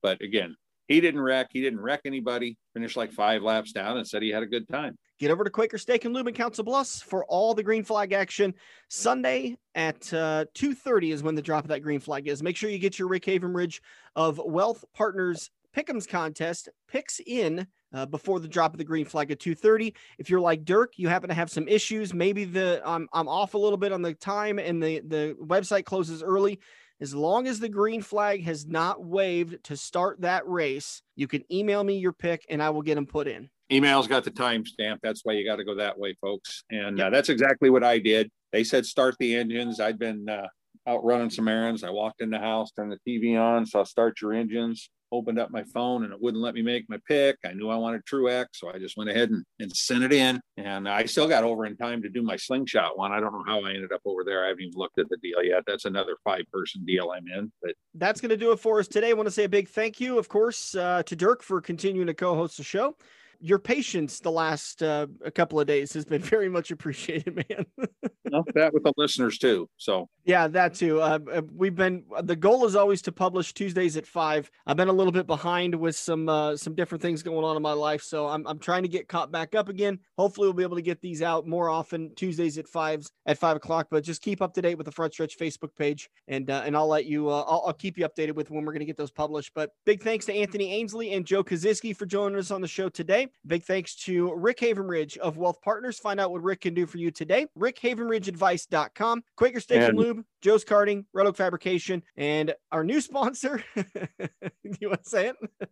But 0.02 0.22
again, 0.22 0.56
he 0.88 1.02
didn't 1.02 1.22
wreck. 1.22 1.48
He 1.52 1.62
didn't 1.62 1.82
wreck 1.82 2.02
anybody. 2.06 2.58
Finished 2.74 2.98
like 2.98 3.12
five 3.12 3.42
laps 3.44 3.72
down 3.72 3.98
and 3.98 4.08
said 4.08 4.22
he 4.22 4.30
had 4.30 4.44
a 4.44 4.48
good 4.48 4.68
time 4.68 4.98
get 5.22 5.30
over 5.30 5.44
to 5.44 5.52
Quaker 5.52 5.78
Steak 5.78 6.04
and 6.04 6.16
Lube 6.16 6.28
in 6.28 6.34
Council 6.34 6.64
Bluffs 6.64 7.00
for 7.00 7.24
all 7.26 7.54
the 7.54 7.62
green 7.62 7.84
flag 7.84 8.12
action. 8.12 8.56
Sunday 8.90 9.56
at 9.76 10.12
uh, 10.12 10.46
2.30 10.56 11.14
is 11.14 11.22
when 11.22 11.36
the 11.36 11.44
drop 11.44 11.64
of 11.64 11.70
that 11.70 11.82
green 11.82 12.00
flag 12.00 12.28
is. 12.28 12.42
Make 12.42 12.58
sure 12.58 12.72
you 12.72 12.80
get 12.80 12.98
your 12.98 13.08
Rick 13.08 13.26
Havenridge 13.26 13.82
of 14.16 14.42
Wealth 14.44 14.84
Partners 14.96 15.52
Pick'ems 15.78 16.10
contest 16.10 16.70
picks 16.90 17.22
in 17.26 17.66
uh, 17.94 18.06
before 18.08 18.40
the 18.40 18.48
drop 18.48 18.74
of 18.74 18.78
the 18.78 18.84
green 18.84 19.06
flag 19.06 19.32
at 19.32 19.40
2:30. 19.40 19.96
If 20.18 20.30
you're 20.30 20.42
like 20.42 20.66
Dirk, 20.66 20.94
you 20.98 21.08
happen 21.08 21.30
to 21.30 21.36
have 21.36 21.50
some 21.50 21.66
issues, 21.68 22.14
maybe 22.14 22.44
the 22.44 22.82
I'm 22.84 23.08
I'm 23.14 23.30
off 23.30 23.54
a 23.54 23.58
little 23.58 23.78
bit 23.78 23.94
on 23.94 24.02
the 24.02 24.14
time 24.14 24.60
and 24.60 24.84
the 24.84 25.00
the 25.00 25.38
website 25.42 25.86
closes 25.86 26.22
early. 26.22 26.60
As 27.02 27.16
long 27.16 27.48
as 27.48 27.60
the 27.60 27.68
green 27.68 28.02
flag 28.02 28.44
has 28.44 28.68
not 28.68 29.04
waved 29.04 29.64
to 29.66 29.76
start 29.76 30.22
that 30.22 30.48
race, 30.48 31.02
you 31.16 31.28
can 31.28 31.44
email 31.52 31.84
me 31.84 31.98
your 31.98 32.14
pick 32.14 32.46
and 32.50 32.62
I 32.62 32.70
will 32.70 32.84
get 32.84 32.96
them 32.96 33.08
put 33.08 33.28
in 33.28 33.50
email's 33.72 34.08
got 34.08 34.24
the 34.24 34.32
timestamp. 34.32 34.98
That's 35.02 35.22
why 35.24 35.34
you 35.34 35.46
got 35.46 35.56
to 35.56 35.64
go 35.64 35.76
that 35.76 35.98
way, 35.98 36.16
folks. 36.22 36.64
And 36.70 36.98
yep. 36.98 37.08
uh, 37.08 37.10
that's 37.10 37.30
exactly 37.30 37.70
what 37.70 37.84
I 37.84 38.00
did. 38.00 38.30
They 38.52 38.64
said 38.64 38.86
start 38.86 39.16
the 39.20 39.36
engines. 39.36 39.80
I'd 39.80 39.98
been 39.98 40.28
uh, 40.28 40.48
out 40.86 41.04
running 41.04 41.30
some 41.30 41.48
errands. 41.48 41.84
I 41.84 41.90
walked 41.90 42.22
in 42.22 42.30
the 42.30 42.40
house, 42.40 42.72
turned 42.72 42.92
the 42.92 43.00
TV 43.08 43.40
on, 43.40 43.66
saw 43.66 43.84
start 43.84 44.22
your 44.22 44.34
engines. 44.34 44.90
Opened 45.12 45.40
up 45.40 45.52
my 45.52 45.64
phone 45.64 46.04
and 46.04 46.14
it 46.14 46.22
wouldn't 46.22 46.42
let 46.42 46.54
me 46.54 46.62
make 46.62 46.90
my 46.90 46.98
pick. 47.08 47.38
I 47.46 47.54
knew 47.54 47.70
I 47.70 47.76
wanted 47.76 48.06
Truex, 48.06 48.48
so 48.54 48.70
I 48.70 48.80
just 48.80 48.98
went 48.98 49.10
ahead 49.10 49.30
and, 49.30 49.44
and 49.60 49.76
sent 49.76 50.04
it 50.04 50.14
in. 50.14 50.40
And 50.58 50.88
I 50.88 51.06
still 51.06 51.28
got 51.28 51.44
over 51.44 51.66
in 51.66 51.76
time 51.76 52.02
to 52.04 52.10
do 52.10 52.22
my 52.22 52.36
slingshot 52.36 52.98
one. 52.98 53.12
I 53.12 53.20
don't 53.20 53.34
know 53.34 53.44
how 53.46 53.64
I 53.64 53.72
ended 53.72 53.92
up 53.92 54.02
over 54.06 54.24
there. 54.24 54.46
I 54.46 54.50
haven't 54.50 54.64
even 54.64 54.78
looked 54.78 55.00
at 55.00 55.10
the 55.10 55.18
deal 55.18 55.44
yet. 55.44 55.64
That's 55.68 55.86
another 55.86 56.16
five 56.24 56.44
person 56.52 56.86
deal 56.86 57.12
I'm 57.12 57.28
in. 57.28 57.52
But 57.62 57.76
that's 57.96 58.22
going 58.22 58.30
to 58.30 58.38
do 58.38 58.52
it 58.52 58.60
for 58.60 58.80
us 58.80 58.88
today. 58.88 59.10
I 59.10 59.14
want 59.14 59.28
to 59.28 59.32
say 59.32 59.44
a 59.44 59.50
big 59.50 59.68
thank 59.68 60.00
you, 60.00 60.18
of 60.18 60.30
course, 60.30 60.76
uh, 60.76 61.04
to 61.04 61.16
Dirk 61.16 61.44
for 61.44 61.62
continuing 61.62 62.08
to 62.08 62.14
co 62.14 62.36
host 62.36 62.58
the 62.58 62.64
show 62.64 62.96
your 63.42 63.60
patience 63.60 64.20
the 64.20 64.32
last 64.32 64.84
uh, 64.84 65.08
a 65.26 65.32
couple 65.32 65.60
of 65.60 65.68
days 65.68 65.94
has 65.94 66.06
been 66.06 66.22
very 66.22 66.48
much 66.48 66.72
appreciated, 66.72 67.36
man. 67.36 67.66
well, 68.32 68.46
that 68.54 68.74
with 68.74 68.84
the 68.84 68.94
listeners 68.98 69.38
too. 69.38 69.68
So 69.78 70.08
yeah, 70.32 70.48
that 70.48 70.74
too. 70.76 71.02
Uh, 71.02 71.20
uh, 71.30 71.42
we've 71.54 71.76
been 71.76 72.06
the 72.24 72.38
goal 72.38 72.66
is 72.66 72.78
always 72.78 73.02
to 73.02 73.12
publish 73.12 73.54
Tuesdays 73.54 73.98
at 73.98 74.08
five. 74.08 74.50
I've 74.66 74.78
been 74.78 74.88
a 74.88 74.94
little 74.94 75.12
bit 75.12 75.28
behind 75.28 75.76
with 75.76 75.98
some 75.98 76.30
uh, 76.30 76.56
some 76.56 76.74
different 76.74 77.02
things 77.02 77.22
going 77.22 77.44
on 77.44 77.58
in 77.58 77.62
my 77.62 77.74
life, 77.74 78.02
so 78.02 78.28
I'm 78.28 78.48
I'm 78.48 78.58
trying 78.58 78.84
to 78.84 78.88
get 78.88 79.10
caught 79.10 79.30
back 79.30 79.56
up 79.56 79.68
again. 79.68 80.00
Hopefully, 80.18 80.48
we'll 80.48 80.54
be 80.54 80.64
able 80.64 80.78
to 80.78 80.82
get 80.82 81.02
these 81.02 81.22
out 81.22 81.46
more 81.48 81.70
often 81.70 82.16
Tuesdays 82.16 82.58
at 82.58 82.66
fives 82.66 83.12
at 83.26 83.38
five 83.38 83.58
o'clock. 83.58 83.88
But 83.92 84.06
just 84.06 84.22
keep 84.22 84.42
up 84.42 84.54
to 84.54 84.62
date 84.62 84.76
with 84.76 84.86
the 84.86 84.92
Front 84.94 85.12
Stretch 85.12 85.38
Facebook 85.38 85.76
page, 85.78 86.10
and 86.30 86.50
uh, 86.50 86.64
and 86.66 86.78
I'll 86.78 86.88
let 86.88 87.06
you. 87.06 87.30
Uh, 87.30 87.42
I'll, 87.42 87.64
I'll 87.68 87.74
keep 87.74 87.98
you 87.98 88.08
updated 88.08 88.36
with 88.36 88.50
when 88.52 88.64
we're 88.64 88.72
going 88.72 88.80
to 88.80 88.86
get 88.86 88.96
those 88.96 89.12
published. 89.12 89.52
But 89.54 89.72
big 89.86 90.02
thanks 90.02 90.26
to 90.28 90.34
Anthony 90.34 90.72
Ainsley 90.72 91.12
and 91.12 91.26
Joe 91.26 91.44
Kaziski 91.44 91.94
for 91.94 92.06
joining 92.06 92.38
us 92.38 92.52
on 92.52 92.62
the 92.62 92.70
show 92.70 92.88
today. 92.88 93.28
Big 93.48 93.64
thanks 93.64 93.96
to 94.06 94.34
Rick 94.34 94.60
Havenridge 94.60 95.18
of 95.18 95.36
Wealth 95.36 95.62
Partners. 95.62 96.00
Find 96.00 96.22
out 96.22 96.32
what 96.32 96.42
Rick 96.42 96.62
can 96.62 96.74
do 96.74 96.86
for 96.86 97.00
you 97.00 97.12
today. 97.12 97.48
RickHavenridgeAdvice.com. 97.60 99.24
Quaker 99.36 99.60
Station 99.60 99.90
and- 99.90 99.98
Lube, 99.98 100.21
Joe's 100.42 100.64
Karting, 100.64 101.06
Red 101.14 101.28
Oak 101.28 101.38
Fabrication, 101.38 102.04
and 102.18 102.54
our 102.72 102.84
new 102.84 103.02
sponsor. 103.02 103.64
you 103.76 104.90
want 104.90 105.04
to 105.04 105.10
say 105.10 105.30
it? 105.30 105.70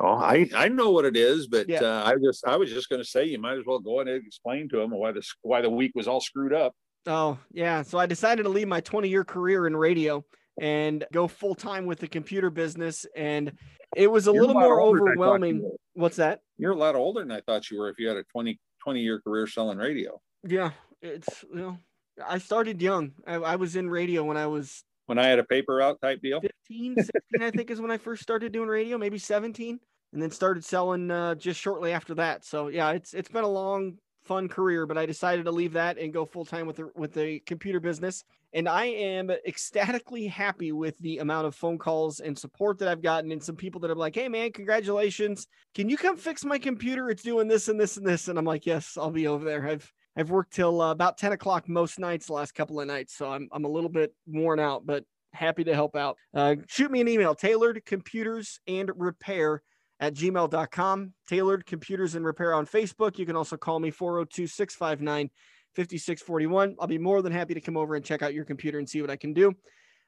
oh, 0.00 0.14
I, 0.14 0.48
I 0.54 0.68
know 0.68 0.90
what 0.90 1.04
it 1.04 1.16
is, 1.16 1.46
but 1.46 1.68
yeah. 1.68 1.80
uh, 1.80 2.04
I 2.06 2.14
just 2.22 2.46
I 2.46 2.56
was 2.56 2.70
just 2.70 2.88
going 2.88 3.02
to 3.02 3.08
say 3.08 3.24
you 3.24 3.38
might 3.38 3.58
as 3.58 3.64
well 3.66 3.78
go 3.78 4.00
ahead 4.00 4.14
and 4.14 4.26
explain 4.26 4.68
to 4.70 4.78
them 4.78 4.90
why 4.90 5.12
the 5.12 5.22
why 5.42 5.60
the 5.60 5.70
week 5.70 5.92
was 5.94 6.08
all 6.08 6.20
screwed 6.20 6.52
up. 6.52 6.74
Oh 7.06 7.38
yeah, 7.52 7.82
so 7.82 7.98
I 7.98 8.06
decided 8.06 8.44
to 8.44 8.48
leave 8.48 8.68
my 8.68 8.80
20 8.80 9.08
year 9.08 9.24
career 9.24 9.66
in 9.66 9.76
radio 9.76 10.24
and 10.60 11.04
go 11.12 11.26
full 11.26 11.54
time 11.54 11.86
with 11.86 11.98
the 11.98 12.08
computer 12.08 12.50
business. 12.50 13.06
And 13.16 13.52
it 13.96 14.10
was 14.10 14.28
a 14.28 14.32
You're 14.32 14.46
little 14.46 14.56
a 14.56 14.60
more 14.60 14.80
overwhelming. 14.80 15.70
What's 15.94 16.16
that? 16.16 16.40
You're 16.58 16.72
a 16.72 16.76
lot 16.76 16.94
older 16.94 17.20
than 17.20 17.30
I 17.30 17.40
thought 17.40 17.70
you 17.70 17.78
were 17.78 17.88
if 17.88 17.98
you 17.98 18.08
had 18.08 18.16
a 18.16 18.24
20, 18.24 18.58
20 18.82 19.00
year 19.00 19.20
career 19.20 19.46
selling 19.46 19.78
radio. 19.78 20.20
Yeah. 20.46 20.70
It's, 21.02 21.44
you 21.52 21.60
know, 21.60 21.78
I 22.22 22.38
started 22.38 22.80
young. 22.80 23.12
I, 23.26 23.34
I 23.34 23.56
was 23.56 23.76
in 23.76 23.88
radio 23.88 24.24
when 24.24 24.36
I 24.36 24.46
was. 24.46 24.84
When 25.06 25.18
I 25.18 25.26
had 25.26 25.38
a 25.38 25.44
paper 25.44 25.82
out 25.82 26.00
type 26.00 26.22
deal? 26.22 26.40
15, 26.40 26.96
16, 26.96 27.12
I 27.42 27.50
think 27.50 27.70
is 27.70 27.80
when 27.80 27.90
I 27.90 27.98
first 27.98 28.22
started 28.22 28.52
doing 28.52 28.68
radio, 28.68 28.96
maybe 28.96 29.18
17. 29.18 29.78
And 30.12 30.22
then 30.22 30.30
started 30.30 30.64
selling 30.64 31.10
uh, 31.10 31.34
just 31.34 31.60
shortly 31.60 31.92
after 31.92 32.14
that. 32.14 32.44
So 32.44 32.68
yeah, 32.68 32.90
it's 32.92 33.14
it's 33.14 33.28
been 33.28 33.42
a 33.42 33.48
long 33.48 33.98
fun 34.24 34.48
career, 34.48 34.86
but 34.86 34.96
I 34.96 35.06
decided 35.06 35.44
to 35.44 35.50
leave 35.50 35.72
that 35.74 35.98
and 35.98 36.12
go 36.12 36.24
full 36.24 36.44
time 36.44 36.66
with 36.66 36.76
the 36.76 36.90
with 36.94 37.12
the 37.12 37.40
computer 37.40 37.80
business. 37.80 38.24
And 38.52 38.68
I 38.68 38.84
am 38.84 39.30
ecstatically 39.30 40.28
happy 40.28 40.70
with 40.70 40.96
the 40.98 41.18
amount 41.18 41.48
of 41.48 41.56
phone 41.56 41.78
calls 41.78 42.20
and 42.20 42.38
support 42.38 42.78
that 42.78 42.88
I've 42.88 43.02
gotten, 43.02 43.32
and 43.32 43.42
some 43.42 43.56
people 43.56 43.80
that 43.80 43.90
are 43.90 43.96
like, 43.96 44.14
"Hey, 44.14 44.28
man, 44.28 44.52
congratulations! 44.52 45.48
Can 45.74 45.88
you 45.88 45.96
come 45.96 46.16
fix 46.16 46.44
my 46.44 46.58
computer? 46.58 47.10
It's 47.10 47.24
doing 47.24 47.48
this 47.48 47.66
and 47.66 47.78
this 47.78 47.96
and 47.96 48.06
this." 48.06 48.28
And 48.28 48.38
I'm 48.38 48.44
like, 48.44 48.66
"Yes, 48.66 48.96
I'll 48.96 49.10
be 49.10 49.26
over 49.26 49.44
there." 49.44 49.66
I've 49.66 49.92
I've 50.16 50.30
worked 50.30 50.52
till 50.52 50.80
uh, 50.80 50.90
about 50.92 51.18
10 51.18 51.32
o'clock 51.32 51.68
most 51.68 51.98
nights, 51.98 52.26
the 52.26 52.34
last 52.34 52.54
couple 52.54 52.80
of 52.80 52.86
nights, 52.86 53.16
so 53.16 53.30
I'm 53.30 53.48
I'm 53.52 53.64
a 53.64 53.68
little 53.68 53.90
bit 53.90 54.14
worn 54.26 54.60
out, 54.60 54.86
but 54.86 55.04
happy 55.32 55.64
to 55.64 55.74
help 55.74 55.96
out. 55.96 56.16
Uh, 56.32 56.56
shoot 56.68 56.90
me 56.90 57.00
an 57.00 57.08
email, 57.08 57.34
tailored 57.34 57.84
computers 57.84 58.60
and 58.66 58.90
repair 58.94 59.62
at 60.00 60.14
gmail.com. 60.14 61.12
Tailored 61.28 61.66
Computers 61.66 62.14
and 62.14 62.24
Repair 62.24 62.54
on 62.54 62.66
Facebook. 62.66 63.18
You 63.18 63.26
can 63.26 63.36
also 63.36 63.56
call 63.56 63.80
me 63.80 63.90
402 63.90 64.46
659 64.46 65.30
5641. 65.74 66.76
I'll 66.78 66.86
be 66.86 66.98
more 66.98 67.22
than 67.22 67.32
happy 67.32 67.54
to 67.54 67.60
come 67.60 67.76
over 67.76 67.94
and 67.94 68.04
check 68.04 68.22
out 68.22 68.34
your 68.34 68.44
computer 68.44 68.78
and 68.78 68.88
see 68.88 69.00
what 69.00 69.10
I 69.10 69.16
can 69.16 69.32
do. 69.32 69.52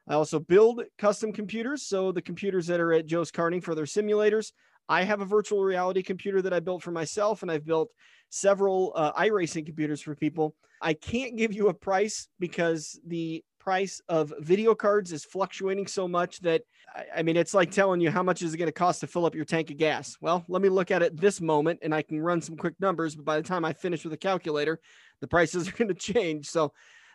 I 0.09 0.15
also 0.15 0.39
build 0.39 0.83
custom 0.99 1.33
computers. 1.33 1.83
So 1.83 2.13
the 2.13 2.23
computers 2.23 2.67
that 2.69 2.81
are 2.81 2.93
at 2.93 3.07
Joe's 3.07 3.33
Karting 3.33 3.63
for 3.63 3.75
their 3.75 3.85
simulators. 3.85 4.53
I 4.89 5.03
have 5.03 5.21
a 5.21 5.25
virtual 5.25 5.63
reality 5.63 6.03
computer 6.03 6.43
that 6.43 6.53
I 6.53 6.61
built 6.61 6.83
for 6.83 6.91
myself, 6.91 7.43
and 7.43 7.51
I've 7.51 7.67
built 7.67 7.91
several 8.31 8.93
uh, 8.95 9.13
iRacing 9.15 9.67
computers 9.67 10.01
for 10.01 10.15
people. 10.15 10.55
I 10.81 10.95
can't 10.95 11.37
give 11.37 11.55
you 11.55 11.69
a 11.69 11.75
price 11.75 12.29
because 12.39 13.01
the 13.07 13.45
price 13.59 14.01
of 14.09 14.33
video 14.39 14.75
cards 14.75 15.13
is 15.13 15.25
fluctuating 15.25 15.87
so 15.87 16.07
much 16.07 16.41
that 16.41 16.63
I 17.15 17.23
mean, 17.23 17.37
it's 17.37 17.55
like 17.55 17.71
telling 17.71 18.01
you 18.01 18.11
how 18.11 18.23
much 18.23 18.43
is 18.43 18.55
it 18.55 18.59
going 18.59 18.69
to 18.69 18.73
cost 18.73 19.01
to 19.01 19.07
fill 19.07 19.27
up 19.27 19.35
your 19.35 19.45
tank 19.45 19.71
of 19.71 19.77
gas. 19.77 20.17
Well, 20.21 20.45
let 20.49 20.63
me 20.63 20.69
look 20.69 20.91
at 20.91 21.03
it 21.03 21.21
this 21.21 21.41
moment 21.41 21.81
and 21.83 21.95
I 21.95 22.03
can 22.03 22.21
run 22.21 22.41
some 22.41 22.57
quick 22.57 22.75
numbers. 22.81 23.15
But 23.15 23.25
by 23.25 23.37
the 23.37 23.43
time 23.43 23.65
I 23.65 23.73
finish 23.73 24.05
with 24.05 24.13
the 24.13 24.17
calculator, 24.17 24.81
the 25.21 25.29
prices 25.29 25.69
are 25.69 25.73
going 25.73 25.89
to 25.89 25.95
change. 25.95 26.49
So 26.49 26.73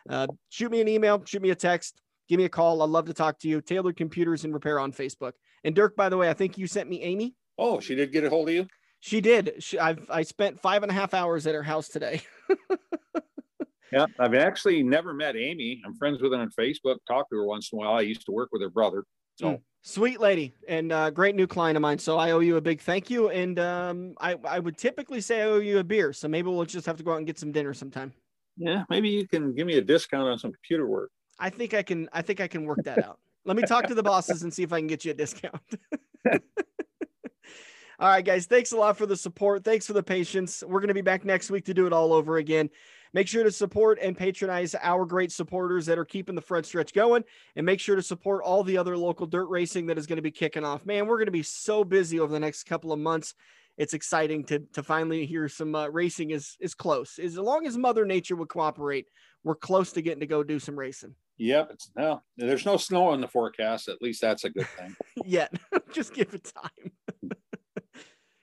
uh, 0.08 0.28
shoot 0.50 0.70
me 0.70 0.80
an 0.80 0.88
email, 0.88 1.22
shoot 1.24 1.42
me 1.42 1.50
a 1.50 1.54
text, 1.54 2.00
give 2.28 2.38
me 2.38 2.44
a 2.44 2.48
call. 2.48 2.82
I'd 2.82 2.90
love 2.90 3.06
to 3.06 3.14
talk 3.14 3.38
to 3.40 3.48
you. 3.48 3.60
Tailored 3.60 3.96
Computers 3.96 4.44
and 4.44 4.54
Repair 4.54 4.78
on 4.78 4.92
Facebook. 4.92 5.32
And 5.64 5.74
Dirk, 5.74 5.96
by 5.96 6.08
the 6.08 6.16
way, 6.16 6.28
I 6.30 6.34
think 6.34 6.58
you 6.58 6.66
sent 6.66 6.88
me 6.88 7.02
Amy. 7.02 7.34
Oh, 7.62 7.80
she 7.80 7.94
did 7.94 8.12
get 8.12 8.24
a 8.24 8.30
hold 8.30 8.48
of 8.48 8.54
you? 8.54 8.66
She 9.00 9.20
did. 9.20 9.54
She, 9.58 9.78
I've 9.78 10.08
I 10.10 10.22
spent 10.22 10.60
five 10.60 10.82
and 10.82 10.90
a 10.90 10.94
half 10.94 11.14
hours 11.14 11.46
at 11.46 11.54
her 11.54 11.62
house 11.62 11.88
today. 11.88 12.22
Yeah, 13.92 14.06
I've 14.18 14.34
actually 14.34 14.82
never 14.82 15.12
met 15.12 15.36
Amy. 15.36 15.82
I'm 15.84 15.94
friends 15.94 16.22
with 16.22 16.32
her 16.32 16.38
on 16.38 16.50
Facebook. 16.58 16.96
Talk 17.06 17.28
to 17.28 17.36
her 17.36 17.44
once 17.44 17.70
in 17.72 17.76
a 17.76 17.80
while. 17.80 17.92
I 17.92 18.00
used 18.00 18.24
to 18.24 18.32
work 18.32 18.48
with 18.50 18.62
her 18.62 18.70
brother. 18.70 19.04
So 19.36 19.48
mm. 19.48 19.60
sweet 19.82 20.18
lady 20.18 20.54
and 20.66 20.90
uh, 20.92 21.10
great 21.10 21.34
new 21.34 21.46
client 21.46 21.76
of 21.76 21.82
mine. 21.82 21.98
So 21.98 22.16
I 22.16 22.30
owe 22.30 22.40
you 22.40 22.56
a 22.56 22.60
big 22.60 22.80
thank 22.80 23.10
you. 23.10 23.28
And 23.28 23.58
um, 23.58 24.14
I 24.18 24.36
I 24.44 24.58
would 24.58 24.78
typically 24.78 25.20
say 25.20 25.42
I 25.42 25.44
owe 25.44 25.58
you 25.58 25.78
a 25.78 25.84
beer. 25.84 26.14
So 26.14 26.26
maybe 26.26 26.48
we'll 26.48 26.64
just 26.64 26.86
have 26.86 26.96
to 26.96 27.02
go 27.02 27.12
out 27.12 27.18
and 27.18 27.26
get 27.26 27.38
some 27.38 27.52
dinner 27.52 27.74
sometime. 27.74 28.14
Yeah, 28.56 28.84
maybe 28.88 29.10
you 29.10 29.28
can 29.28 29.54
give 29.54 29.66
me 29.66 29.76
a 29.76 29.82
discount 29.82 30.26
on 30.26 30.38
some 30.38 30.52
computer 30.52 30.86
work. 30.86 31.10
I 31.38 31.50
think 31.50 31.74
I 31.74 31.82
can. 31.82 32.08
I 32.12 32.22
think 32.22 32.40
I 32.40 32.48
can 32.48 32.64
work 32.64 32.78
that 32.84 33.04
out. 33.04 33.18
Let 33.44 33.56
me 33.56 33.62
talk 33.62 33.88
to 33.88 33.94
the 33.94 34.02
bosses 34.02 34.42
and 34.42 34.52
see 34.54 34.62
if 34.62 34.72
I 34.72 34.78
can 34.78 34.86
get 34.86 35.04
you 35.04 35.10
a 35.10 35.14
discount. 35.14 35.60
all 38.02 38.08
right, 38.08 38.24
guys. 38.24 38.46
Thanks 38.46 38.72
a 38.72 38.76
lot 38.76 38.98
for 38.98 39.06
the 39.06 39.16
support. 39.16 39.62
Thanks 39.62 39.86
for 39.86 39.92
the 39.92 40.02
patience. 40.02 40.64
We're 40.66 40.80
going 40.80 40.88
to 40.88 40.94
be 40.94 41.02
back 41.02 41.24
next 41.24 41.52
week 41.52 41.66
to 41.66 41.74
do 41.74 41.86
it 41.86 41.92
all 41.92 42.12
over 42.12 42.38
again. 42.38 42.68
Make 43.12 43.28
sure 43.28 43.44
to 43.44 43.52
support 43.52 44.00
and 44.02 44.18
patronize 44.18 44.74
our 44.82 45.06
great 45.06 45.30
supporters 45.30 45.86
that 45.86 45.98
are 45.98 46.04
keeping 46.04 46.34
the 46.34 46.40
front 46.40 46.66
stretch 46.66 46.94
going. 46.94 47.22
And 47.54 47.64
make 47.64 47.78
sure 47.78 47.94
to 47.94 48.02
support 48.02 48.42
all 48.42 48.64
the 48.64 48.76
other 48.76 48.96
local 48.96 49.24
dirt 49.24 49.44
racing 49.44 49.86
that 49.86 49.98
is 49.98 50.08
going 50.08 50.16
to 50.16 50.22
be 50.22 50.32
kicking 50.32 50.64
off. 50.64 50.84
Man, 50.84 51.06
we're 51.06 51.18
going 51.18 51.26
to 51.26 51.30
be 51.30 51.44
so 51.44 51.84
busy 51.84 52.18
over 52.18 52.32
the 52.32 52.40
next 52.40 52.64
couple 52.64 52.90
of 52.90 52.98
months. 52.98 53.34
It's 53.78 53.94
exciting 53.94 54.42
to, 54.46 54.58
to 54.72 54.82
finally 54.82 55.24
hear 55.24 55.48
some 55.48 55.76
uh, 55.76 55.86
racing 55.86 56.32
is, 56.32 56.56
is 56.58 56.74
close. 56.74 57.20
As 57.20 57.38
long 57.38 57.68
as 57.68 57.76
Mother 57.78 58.04
Nature 58.04 58.34
would 58.34 58.48
cooperate, 58.48 59.06
we're 59.44 59.54
close 59.54 59.92
to 59.92 60.02
getting 60.02 60.20
to 60.20 60.26
go 60.26 60.42
do 60.42 60.58
some 60.58 60.76
racing. 60.76 61.14
Yep, 61.38 61.70
it's 61.72 61.90
no. 61.96 62.22
There's 62.36 62.66
no 62.66 62.76
snow 62.76 63.14
in 63.14 63.20
the 63.20 63.28
forecast. 63.28 63.88
At 63.88 64.02
least 64.02 64.20
that's 64.20 64.44
a 64.44 64.50
good 64.50 64.66
thing. 64.68 64.94
Yet, 65.24 65.52
just 65.92 66.14
give 66.14 66.34
it 66.34 66.52
time. 66.54 66.91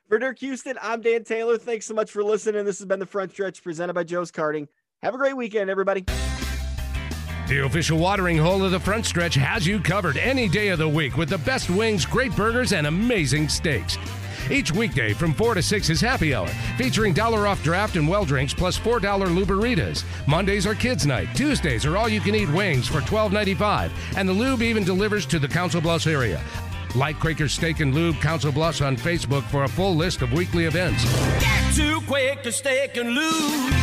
For 0.09 0.17
Dirk 0.17 0.39
Houston, 0.39 0.75
I'm 0.81 1.01
Dan 1.01 1.23
Taylor. 1.23 1.59
Thanks 1.59 1.85
so 1.85 1.93
much 1.93 2.09
for 2.09 2.23
listening. 2.23 2.65
This 2.65 2.79
has 2.79 2.87
been 2.87 2.97
the 2.97 3.05
Front 3.05 3.31
Stretch 3.31 3.63
presented 3.63 3.93
by 3.93 4.03
Joe's 4.03 4.31
Karting. 4.31 4.67
Have 5.03 5.13
a 5.13 5.19
great 5.19 5.37
weekend, 5.37 5.69
everybody. 5.69 6.03
The 7.47 7.63
official 7.63 7.99
watering 7.99 8.35
hole 8.35 8.63
of 8.63 8.71
the 8.71 8.79
Front 8.79 9.05
Stretch 9.05 9.35
has 9.35 9.67
you 9.67 9.79
covered 9.79 10.17
any 10.17 10.49
day 10.49 10.69
of 10.69 10.79
the 10.79 10.89
week 10.89 11.15
with 11.15 11.29
the 11.29 11.37
best 11.37 11.69
wings, 11.69 12.07
great 12.07 12.35
burgers, 12.35 12.73
and 12.73 12.87
amazing 12.87 13.49
steaks. 13.49 13.99
Each 14.49 14.71
weekday 14.71 15.13
from 15.13 15.31
4 15.31 15.53
to 15.53 15.61
6 15.61 15.91
is 15.91 16.01
happy 16.01 16.33
hour, 16.33 16.47
featuring 16.75 17.13
dollar 17.13 17.45
off 17.45 17.61
draft 17.63 17.95
and 17.95 18.07
well 18.07 18.25
drinks 18.25 18.51
plus 18.51 18.79
$4 18.79 18.99
luberitas. 18.99 20.03
Mondays 20.27 20.65
are 20.65 20.73
kids' 20.73 21.05
night. 21.05 21.27
Tuesdays 21.35 21.85
are 21.85 21.97
all 21.97 22.09
you 22.09 22.19
can 22.19 22.33
eat 22.33 22.49
wings 22.49 22.87
for 22.87 23.01
$12.95. 23.01 23.91
And 24.17 24.27
the 24.27 24.33
lube 24.33 24.63
even 24.63 24.83
delivers 24.83 25.27
to 25.27 25.37
the 25.37 25.47
Council 25.47 25.81
Bluffs 25.81 26.07
area. 26.07 26.41
Like 26.95 27.19
Quaker 27.19 27.47
Steak 27.47 27.79
and 27.81 27.93
Lube 27.93 28.19
Council 28.19 28.51
Bluffs 28.51 28.81
on 28.81 28.97
Facebook 28.97 29.43
for 29.43 29.63
a 29.63 29.67
full 29.67 29.95
list 29.95 30.21
of 30.21 30.31
weekly 30.33 30.65
events. 30.65 31.03
Get 31.39 31.75
to 31.75 32.01
Quaker 32.01 32.51
Steak 32.51 32.97
and 32.97 33.11
Lube. 33.11 33.73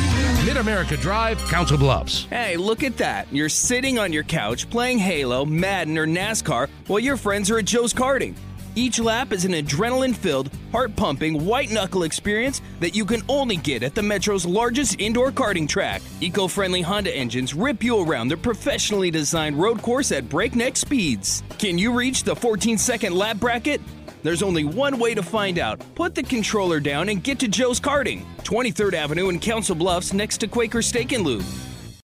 Mid 0.45 0.57
America 0.57 0.97
Drive, 0.97 1.39
Council 1.49 1.79
Bluffs. 1.79 2.27
Hey, 2.27 2.57
look 2.57 2.83
at 2.83 2.97
that. 2.99 3.27
You're 3.33 3.49
sitting 3.49 3.99
on 3.99 4.13
your 4.13 4.23
couch 4.23 4.69
playing 4.71 4.99
Halo, 4.99 5.45
Madden, 5.45 5.99
or 5.99 6.07
NASCAR 6.07 6.69
while 6.87 7.01
your 7.01 7.17
friends 7.17 7.51
are 7.51 7.59
at 7.59 7.65
Joe's 7.65 7.93
Karting. 7.93 8.37
Each 8.78 9.00
lap 9.00 9.33
is 9.33 9.47
an 9.47 9.52
adrenaline 9.52 10.14
filled, 10.14 10.50
heart 10.71 10.95
pumping, 10.97 11.47
white 11.47 11.71
knuckle 11.71 12.02
experience 12.02 12.61
that 12.78 12.95
you 12.95 13.06
can 13.06 13.23
only 13.26 13.56
get 13.56 13.83
at 13.83 13.95
the 13.95 14.02
Metro's 14.02 14.45
largest 14.45 15.00
indoor 15.00 15.33
karting 15.33 15.66
track. 15.66 16.02
Eco 16.21 16.47
friendly 16.47 16.83
Honda 16.83 17.16
engines 17.16 17.54
rip 17.54 17.83
you 17.83 17.99
around 17.99 18.28
the 18.28 18.37
professionally 18.37 19.11
designed 19.11 19.59
road 19.59 19.80
course 19.80 20.12
at 20.12 20.28
breakneck 20.28 20.76
speeds. 20.76 21.42
Can 21.59 21.78
you 21.78 21.90
reach 21.90 22.23
the 22.23 22.37
14 22.37 22.76
second 22.76 23.14
lap 23.14 23.38
bracket? 23.38 23.80
There's 24.23 24.42
only 24.42 24.64
one 24.64 24.99
way 24.99 25.14
to 25.14 25.23
find 25.23 25.59
out. 25.59 25.83
Put 25.95 26.14
the 26.14 26.23
controller 26.23 26.78
down 26.78 27.09
and 27.09 27.25
get 27.25 27.38
to 27.38 27.49
Joe's 27.49 27.80
Karting, 27.80 28.26
23rd 28.42 28.92
Avenue 28.92 29.30
in 29.30 29.40
Council 29.40 29.75
Bluffs 29.75 30.12
next 30.12 30.37
to 30.38 30.49
Quaker 30.49 30.83
Steak 30.83 31.12
and 31.12 31.25
Lube. 31.25 31.47